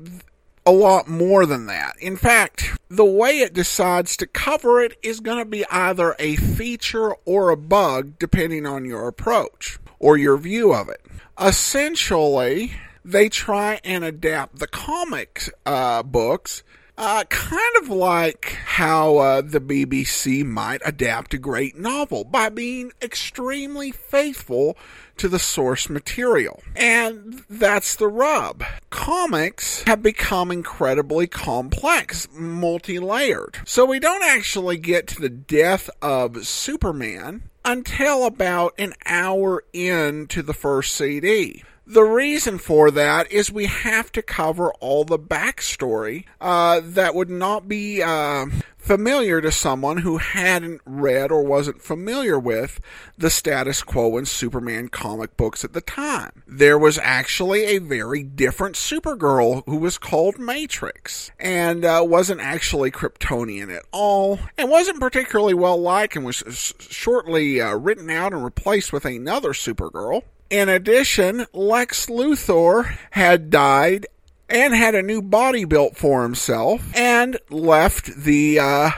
a 0.68 0.72
lot 0.72 1.08
more 1.08 1.46
than 1.46 1.68
that. 1.68 1.96
In 2.02 2.18
fact, 2.18 2.78
the 2.90 3.06
way 3.06 3.40
it 3.40 3.54
decides 3.54 4.18
to 4.18 4.28
cover 4.28 4.82
it 4.82 4.98
is 5.02 5.22
going 5.22 5.38
to 5.38 5.46
be 5.46 5.66
either 5.68 6.14
a 6.20 6.36
feature 6.36 7.14
or 7.24 7.50
a 7.50 7.58
bug, 7.58 8.20
depending 8.20 8.66
on 8.66 8.84
your 8.84 9.08
approach 9.08 9.80
or 9.98 10.18
your 10.18 10.36
view 10.36 10.74
of 10.74 10.90
it. 10.90 11.02
Essentially, 11.40 12.74
they 13.06 13.30
try 13.30 13.80
and 13.86 14.04
adapt 14.04 14.60
the 14.60 14.68
comic 14.68 15.50
uh, 15.66 16.04
books 16.04 16.64
uh, 16.98 17.24
kind 17.26 17.76
of 17.82 17.90
like 17.90 18.58
how 18.66 19.18
uh, 19.18 19.42
the 19.42 19.62
BBC 19.62 20.44
might 20.44 20.82
adapt 20.84 21.34
a 21.34 21.38
great 21.38 21.78
novel 21.78 22.24
by 22.24 22.50
being 22.50 22.92
extremely 23.02 23.92
faithful 23.92 24.76
to 25.18 25.28
the 25.28 25.40
source 25.40 25.90
material. 25.90 26.62
And 26.76 27.44
that's 27.50 27.96
the 27.96 28.08
rub. 28.08 28.64
Comics 28.90 29.84
have 29.84 30.02
become 30.02 30.52
incredibly 30.52 31.28
complex, 31.28 32.28
multi 32.34 33.00
layered. 33.00 33.58
So 33.66 33.86
we 33.86 34.00
don't 34.00 34.24
actually 34.24 34.78
get 34.78 35.08
to 35.08 35.22
the 35.22 35.30
death 35.30 35.90
of 36.02 36.46
Superman 36.48 37.44
until 37.64 38.26
about 38.26 38.74
an 38.80 38.94
hour 39.06 39.64
into 39.74 40.42
the 40.42 40.54
first 40.54 40.96
CD. 40.96 41.64
The 41.90 42.04
reason 42.04 42.58
for 42.58 42.92
that 42.92 43.32
is 43.32 43.50
we 43.50 43.68
have 43.68 44.12
to 44.12 44.22
cover 44.22 44.74
all 44.82 45.06
the 45.06 45.18
backstory 45.18 46.26
uh, 46.42 46.82
that 46.84 47.16
would 47.16 47.30
not 47.30 47.70
be 47.70 48.04
uh, 48.04 48.48
familiar 48.76 49.40
to 49.40 49.54
someone 49.54 50.00
who 50.00 50.18
hadn't 50.18 50.82
read 50.86 51.32
or 51.32 51.46
wasn't 51.46 51.82
familiar 51.82 52.38
with 52.38 52.82
the 53.18 53.30
status 53.30 53.84
quo 53.84 54.18
in 54.18 54.26
Superman 54.26 54.90
comic 54.90 55.38
books 55.38 55.64
at 55.64 55.72
the 55.72 55.80
time. 55.80 56.44
There 56.46 56.78
was 56.78 57.00
actually 57.02 57.64
a 57.64 57.78
very 57.78 58.22
different 58.22 58.76
Supergirl 58.76 59.64
who 59.66 59.78
was 59.78 59.98
called 59.98 60.38
Matrix 60.38 61.32
and 61.40 61.86
uh, 61.86 62.04
wasn't 62.06 62.42
actually 62.42 62.92
Kryptonian 62.92 63.74
at 63.74 63.86
all 63.94 64.40
and 64.58 64.70
wasn't 64.70 65.00
particularly 65.00 65.54
well 65.54 65.78
liked 65.78 66.18
and 66.18 66.26
was 66.26 66.74
shortly 66.80 67.62
uh, 67.62 67.76
written 67.76 68.10
out 68.10 68.34
and 68.34 68.44
replaced 68.44 68.92
with 68.92 69.06
another 69.06 69.54
Supergirl. 69.54 70.24
In 70.50 70.70
addition, 70.70 71.46
Lex 71.54 72.08
Luthor 72.08 72.98
had 73.12 73.50
died 73.50 74.08
and 74.50 74.74
had 74.74 74.96
a 74.96 75.04
new 75.04 75.22
body 75.22 75.66
built 75.66 75.98
for 75.98 76.24
himself 76.24 76.90
and 76.96 77.38
left 77.50 78.16
the 78.16 78.60
uh, 78.60 78.92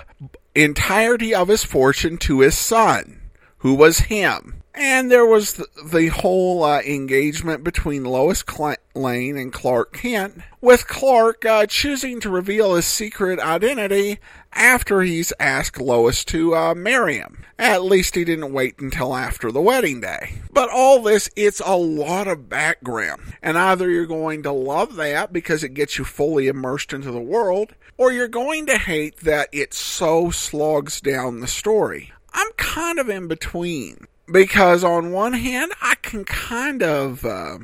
entirety 0.53 1.33
of 1.33 1.47
his 1.47 1.63
fortune 1.63 2.17
to 2.19 2.41
his 2.41 2.57
son, 2.57 3.21
who 3.59 3.73
was 3.73 3.99
him. 3.99 4.61
And 4.75 5.11
there 5.11 5.25
was 5.25 5.61
the, 5.91 6.07
whole 6.07 6.63
uh, 6.63 6.81
engagement 6.81 7.63
between 7.63 8.05
Lois 8.05 8.43
Lane 8.95 9.35
and 9.35 9.51
Clark 9.51 9.93
Kent, 9.93 10.41
with 10.61 10.87
Clark 10.87 11.45
uh, 11.45 11.65
choosing 11.65 12.19
to 12.21 12.29
reveal 12.29 12.75
his 12.75 12.85
secret 12.85 13.39
identity 13.39 14.19
after 14.53 15.01
he's 15.01 15.33
asked 15.39 15.79
Lois 15.79 16.23
to 16.25 16.55
uh, 16.55 16.75
marry 16.75 17.17
him. 17.17 17.43
At 17.57 17.83
least 17.83 18.15
he 18.15 18.23
didn't 18.23 18.53
wait 18.53 18.79
until 18.79 19.15
after 19.15 19.51
the 19.51 19.61
wedding 19.61 20.01
day. 20.01 20.35
But 20.51 20.69
all 20.69 21.01
this, 21.01 21.29
it's 21.35 21.61
a 21.65 21.75
lot 21.75 22.27
of 22.27 22.49
background. 22.49 23.33
And 23.41 23.57
either 23.57 23.89
you're 23.89 24.05
going 24.05 24.43
to 24.43 24.51
love 24.51 24.95
that 24.95 25.33
because 25.33 25.63
it 25.63 25.73
gets 25.73 25.97
you 25.97 26.05
fully 26.05 26.47
immersed 26.47 26.93
into 26.93 27.11
the 27.11 27.19
world, 27.19 27.73
or 27.97 28.11
you're 28.11 28.27
going 28.27 28.65
to 28.67 28.77
hate 28.77 29.17
that 29.17 29.49
it 29.51 29.73
so 29.73 30.29
slogs 30.31 31.01
down 31.01 31.39
the 31.39 31.47
story. 31.47 32.13
I'm 32.33 32.51
kind 32.57 32.99
of 32.99 33.09
in 33.09 33.27
between 33.27 34.07
because 34.31 34.83
on 34.83 35.11
one 35.11 35.33
hand, 35.33 35.71
I 35.81 35.95
can 35.95 36.23
kind 36.23 36.83
of. 36.83 37.25
Uh, 37.25 37.59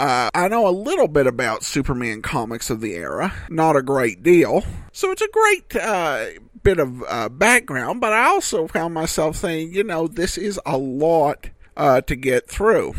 uh, 0.00 0.30
I 0.34 0.48
know 0.48 0.66
a 0.66 0.70
little 0.70 1.08
bit 1.08 1.26
about 1.26 1.62
Superman 1.62 2.22
comics 2.22 2.70
of 2.70 2.80
the 2.80 2.94
era, 2.94 3.34
not 3.50 3.76
a 3.76 3.82
great 3.82 4.22
deal. 4.22 4.64
So 4.92 5.10
it's 5.10 5.20
a 5.20 5.28
great 5.28 5.76
uh, 5.76 6.26
bit 6.62 6.78
of 6.78 7.04
uh, 7.06 7.28
background, 7.28 8.00
but 8.00 8.14
I 8.14 8.24
also 8.24 8.66
found 8.66 8.94
myself 8.94 9.36
saying, 9.36 9.74
you 9.74 9.84
know, 9.84 10.08
this 10.08 10.38
is 10.38 10.58
a 10.64 10.78
lot 10.78 11.50
uh, 11.76 12.00
to 12.02 12.16
get 12.16 12.48
through. 12.48 12.94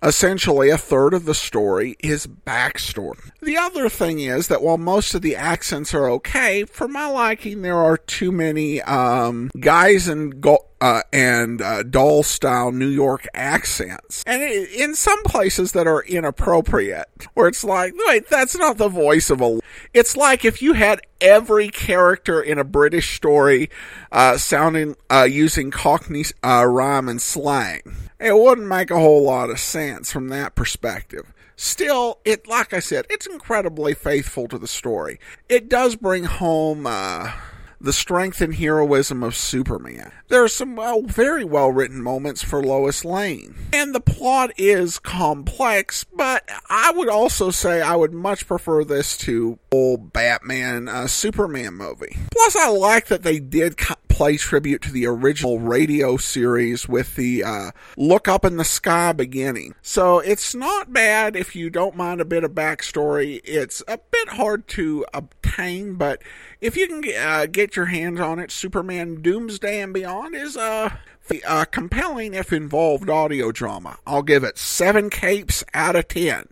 Essentially, 0.00 0.70
a 0.70 0.78
third 0.78 1.12
of 1.12 1.24
the 1.24 1.34
story 1.34 1.96
is 1.98 2.26
backstory. 2.26 3.30
The 3.42 3.56
other 3.56 3.88
thing 3.88 4.20
is 4.20 4.46
that 4.46 4.62
while 4.62 4.78
most 4.78 5.14
of 5.14 5.22
the 5.22 5.34
accents 5.34 5.92
are 5.92 6.08
okay, 6.10 6.64
for 6.64 6.86
my 6.86 7.08
liking, 7.08 7.62
there 7.62 7.76
are 7.76 7.96
too 7.96 8.30
many 8.30 8.80
um, 8.82 9.50
guys 9.58 10.06
and 10.06 10.40
go- 10.40 10.66
uh, 10.80 11.02
and 11.12 11.60
uh, 11.60 11.82
doll 11.82 12.22
style 12.22 12.70
New 12.70 12.86
York 12.86 13.26
accents. 13.34 14.22
And 14.24 14.40
it, 14.40 14.70
in 14.70 14.94
some 14.94 15.22
places 15.24 15.72
that 15.72 15.88
are 15.88 16.04
inappropriate, 16.04 17.08
where 17.34 17.48
it's 17.48 17.64
like, 17.64 17.94
wait, 18.06 18.28
that's 18.28 18.56
not 18.56 18.78
the 18.78 18.88
voice 18.88 19.30
of 19.30 19.40
a. 19.40 19.58
It's 19.92 20.16
like 20.16 20.44
if 20.44 20.62
you 20.62 20.74
had 20.74 21.00
every 21.20 21.70
character 21.70 22.40
in 22.40 22.58
a 22.58 22.64
British 22.64 23.16
story 23.16 23.68
uh, 24.12 24.36
sounding, 24.36 24.94
uh, 25.10 25.26
using 25.28 25.72
Cockney 25.72 26.24
uh, 26.44 26.64
rhyme 26.66 27.08
and 27.08 27.20
slang. 27.20 27.82
It 28.20 28.36
wouldn't 28.36 28.66
make 28.66 28.90
a 28.90 28.98
whole 28.98 29.22
lot 29.22 29.50
of 29.50 29.60
sense 29.60 30.10
from 30.10 30.28
that 30.28 30.54
perspective. 30.54 31.32
Still, 31.56 32.20
it, 32.24 32.46
like 32.46 32.72
I 32.72 32.80
said, 32.80 33.06
it's 33.10 33.26
incredibly 33.26 33.94
faithful 33.94 34.48
to 34.48 34.58
the 34.58 34.68
story. 34.68 35.18
It 35.48 35.68
does 35.68 35.96
bring 35.96 36.24
home, 36.24 36.86
uh, 36.86 37.32
the 37.80 37.92
strength 37.92 38.40
and 38.40 38.54
heroism 38.54 39.22
of 39.22 39.36
Superman. 39.36 40.12
There 40.28 40.42
are 40.42 40.48
some 40.48 40.76
well, 40.76 41.02
very 41.02 41.44
well 41.44 41.70
written 41.70 42.02
moments 42.02 42.42
for 42.42 42.62
Lois 42.62 43.04
Lane. 43.04 43.54
And 43.72 43.94
the 43.94 44.00
plot 44.00 44.50
is 44.56 44.98
complex, 44.98 46.04
but 46.04 46.48
I 46.68 46.92
would 46.94 47.08
also 47.08 47.50
say 47.50 47.80
I 47.80 47.96
would 47.96 48.12
much 48.12 48.46
prefer 48.46 48.84
this 48.84 49.16
to 49.18 49.58
old 49.70 50.12
Batman 50.12 50.88
uh, 50.88 51.06
Superman 51.06 51.74
movie. 51.74 52.16
Plus, 52.32 52.56
I 52.56 52.68
like 52.70 53.06
that 53.06 53.22
they 53.22 53.38
did 53.38 53.76
play 54.18 54.36
tribute 54.36 54.82
to 54.82 54.90
the 54.90 55.06
original 55.06 55.60
radio 55.60 56.16
series 56.16 56.88
with 56.88 57.14
the 57.14 57.44
uh, 57.44 57.70
Look 57.96 58.26
Up 58.26 58.44
in 58.44 58.56
the 58.56 58.64
Sky 58.64 59.12
beginning. 59.12 59.76
So 59.80 60.18
it's 60.18 60.56
not 60.56 60.92
bad 60.92 61.36
if 61.36 61.54
you 61.54 61.70
don't 61.70 61.94
mind 61.94 62.20
a 62.20 62.24
bit 62.24 62.42
of 62.42 62.50
backstory. 62.50 63.40
It's 63.44 63.80
a 63.86 64.00
bit 64.10 64.30
hard 64.30 64.66
to 64.70 65.06
obtain, 65.14 65.94
but 65.94 66.20
if 66.60 66.76
you 66.76 66.88
can 66.88 67.04
uh, 67.16 67.46
get 67.46 67.76
your 67.76 67.84
hands 67.84 68.18
on 68.18 68.40
it, 68.40 68.50
Superman 68.50 69.22
Doomsday 69.22 69.80
and 69.80 69.94
Beyond 69.94 70.34
is 70.34 70.56
a 70.56 70.98
uh, 71.46 71.64
compelling 71.66 72.34
if 72.34 72.52
involved 72.52 73.08
audio 73.08 73.52
drama. 73.52 73.98
I'll 74.04 74.24
give 74.24 74.42
it 74.42 74.58
seven 74.58 75.10
capes 75.10 75.62
out 75.74 75.94
of 75.94 76.08
ten. 76.08 76.48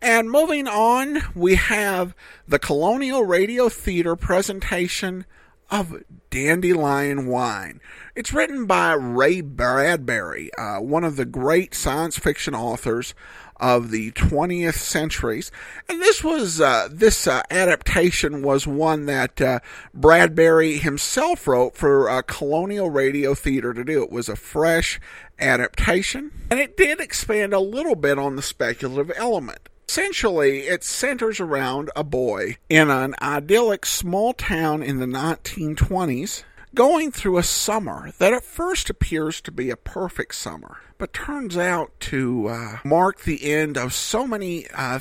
And 0.00 0.30
moving 0.30 0.68
on, 0.68 1.22
we 1.34 1.56
have 1.56 2.14
the 2.46 2.60
Colonial 2.60 3.24
Radio 3.24 3.68
Theater 3.68 4.14
presentation 4.14 5.26
of 5.72 6.04
Dandelion 6.30 7.26
Wine. 7.26 7.80
It's 8.14 8.32
written 8.32 8.66
by 8.66 8.92
Ray 8.92 9.40
Bradbury, 9.40 10.50
uh, 10.54 10.80
one 10.80 11.04
of 11.04 11.16
the 11.16 11.24
great 11.24 11.74
science 11.74 12.18
fiction 12.18 12.54
authors 12.54 13.14
of 13.56 13.90
the 13.90 14.10
20th 14.12 14.76
centuries. 14.76 15.52
And 15.88 16.00
this 16.00 16.24
was, 16.24 16.60
uh, 16.60 16.88
this 16.90 17.26
uh, 17.26 17.42
adaptation 17.50 18.42
was 18.42 18.66
one 18.66 19.06
that 19.06 19.40
uh, 19.40 19.60
Bradbury 19.92 20.78
himself 20.78 21.46
wrote 21.46 21.76
for 21.76 22.08
uh, 22.08 22.22
Colonial 22.22 22.90
Radio 22.90 23.34
Theater 23.34 23.74
to 23.74 23.84
do. 23.84 24.02
It 24.02 24.10
was 24.10 24.28
a 24.28 24.36
fresh 24.36 24.98
adaptation, 25.38 26.30
and 26.50 26.58
it 26.58 26.76
did 26.76 27.00
expand 27.00 27.52
a 27.52 27.60
little 27.60 27.96
bit 27.96 28.18
on 28.18 28.36
the 28.36 28.42
speculative 28.42 29.12
element. 29.16 29.68
Essentially, 29.90 30.68
it 30.68 30.84
centers 30.84 31.40
around 31.40 31.90
a 31.96 32.04
boy 32.04 32.58
in 32.68 32.90
an 32.90 33.16
idyllic 33.20 33.84
small 33.84 34.32
town 34.32 34.84
in 34.84 35.00
the 35.00 35.04
1920s 35.04 36.44
going 36.76 37.10
through 37.10 37.38
a 37.38 37.42
summer 37.42 38.12
that 38.18 38.32
at 38.32 38.44
first 38.44 38.88
appears 38.88 39.40
to 39.40 39.50
be 39.50 39.68
a 39.68 39.76
perfect 39.76 40.36
summer, 40.36 40.76
but 40.96 41.12
turns 41.12 41.56
out 41.56 41.90
to 41.98 42.46
uh, 42.46 42.76
mark 42.84 43.22
the 43.22 43.52
end 43.52 43.76
of 43.76 43.92
so 43.92 44.28
many 44.28 44.68
uh, 44.70 45.00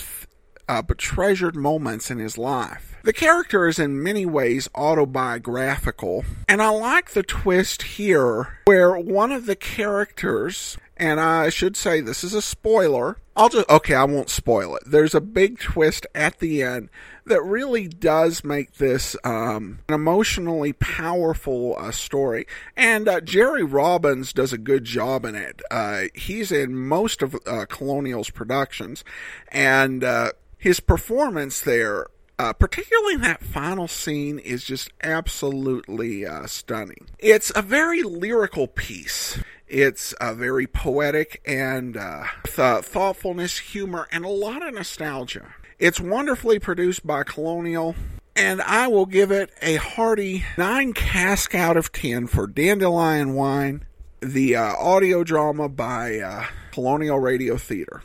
uh, 0.68 0.82
treasured 0.98 1.56
moments 1.56 2.10
in 2.10 2.18
his 2.18 2.36
life. 2.36 2.98
The 3.04 3.14
character 3.14 3.68
is 3.68 3.78
in 3.78 4.02
many 4.02 4.26
ways 4.26 4.70
autobiographical, 4.74 6.26
and 6.48 6.64
I 6.64 6.70
like 6.70 7.12
the 7.12 7.24
twist 7.24 7.84
here 7.84 8.60
where 8.66 8.98
one 8.98 9.32
of 9.32 9.46
the 9.46 9.56
characters, 9.56 10.78
and 11.00 11.20
I 11.20 11.50
should 11.50 11.78
say 11.78 12.02
this 12.02 12.24
is 12.24 12.34
a 12.34 12.42
spoiler. 12.42 13.18
I'll 13.36 13.48
just, 13.48 13.70
okay, 13.70 13.96
I 13.96 14.04
won't 14.04 14.30
spoil 14.30 14.76
it. 14.76 14.84
There's 14.86 15.16
a 15.16 15.22
big 15.22 15.60
twist 15.60 16.06
at 16.14 16.40
the 16.40 16.62
end 16.62 16.90
that 17.26 17.42
really 17.42 17.88
does 17.88 18.44
make 18.44 18.74
this 18.74 19.16
um, 19.24 19.80
an 19.88 19.96
emotionally 19.96 20.74
powerful 20.74 21.76
uh, 21.78 21.92
story. 21.92 22.46
And 22.76 23.08
uh, 23.08 23.22
Jerry 23.22 23.64
Robbins 23.64 24.34
does 24.34 24.52
a 24.52 24.58
good 24.58 24.84
job 24.84 25.24
in 25.24 25.36
it. 25.36 25.62
Uh, 25.72 26.04
he's 26.14 26.52
in 26.52 26.76
most 26.76 27.22
of 27.22 27.34
uh, 27.34 27.66
Colonial's 27.70 28.30
productions, 28.30 29.06
and 29.50 30.04
uh, 30.04 30.34
his 30.58 30.82
performance 30.82 31.62
there 31.62 32.08
uh, 32.40 32.54
particularly 32.54 33.16
in 33.16 33.22
that 33.22 33.44
final 33.44 33.86
scene 33.86 34.40
is 34.40 34.64
just 34.64 34.90
absolutely 35.04 36.26
uh, 36.26 36.48
stunning. 36.48 37.06
It's 37.20 37.52
a 37.54 37.62
very 37.62 38.02
lyrical 38.02 38.66
piece. 38.66 39.38
It's 39.70 40.14
uh, 40.14 40.34
very 40.34 40.66
poetic 40.66 41.44
and 41.46 41.96
uh, 41.96 42.24
th- 42.44 42.84
thoughtfulness, 42.84 43.60
humor, 43.60 44.08
and 44.12 44.26
a 44.26 44.30
lot 44.30 44.68
of 44.68 44.74
nostalgia. 44.74 45.54
It's 45.78 46.00
wonderfully 46.00 46.58
produced 46.58 47.06
by 47.06 47.24
Colonial, 47.24 47.94
and 48.36 48.64
I 48.64 48.88
will 48.88 49.06
give 49.06 49.30
it 49.32 49.52
a 49.62 49.76
hearty 49.76 50.44
9 50.58 50.94
cask 50.94 51.54
out 51.54 51.78
of 51.78 51.92
10 51.92 52.26
for 52.26 52.48
Dandelion 52.48 53.36
Wine, 53.36 53.86
the 54.22 54.56
uh, 54.56 54.74
audio 54.76 55.24
drama 55.24 55.70
by 55.70 56.18
uh, 56.18 56.46
Colonial 56.72 57.20
Radio 57.20 57.56
Theater. 57.56 58.02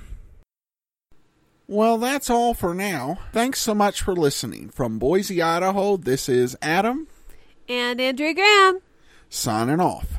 Well, 1.66 1.96
that's 1.96 2.29
all 2.29 2.53
for 2.53 2.74
now. 2.74 3.20
Thanks 3.33 3.59
so 3.59 3.74
much 3.74 4.03
for 4.03 4.14
listening. 4.14 4.68
From 4.68 4.98
Boise, 4.98 5.40
Idaho, 5.40 5.96
this 5.96 6.29
is 6.29 6.59
Adam. 6.61 7.09
And 7.70 7.98
Andrea 7.98 8.35
Graham. 8.35 8.81
Signing 9.31 9.81
off. 9.81 10.18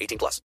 18 0.00 0.18
plus. 0.18 0.36